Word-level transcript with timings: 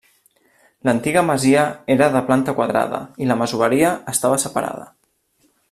L'antiga 0.87 1.21
masia 1.27 1.65
era 1.95 2.07
de 2.15 2.23
planta 2.29 2.57
quadrada 2.61 3.03
i 3.25 3.29
la 3.33 3.39
masoveria 3.43 3.93
estava 4.15 4.41
separada. 4.47 4.91